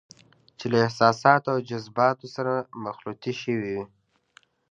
چې 0.57 0.65
له 0.71 0.77
احساساتو 0.85 1.47
او 1.53 1.59
جذباتو 1.69 2.27
سره 2.35 2.53
مخلوطې 2.85 3.33
شوې 3.41 3.59
وي. 3.75 3.83